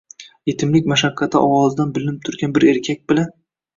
[0.51, 3.29] yetimlik mashaqqati ovozidan bilinib turgan bir erkak bilan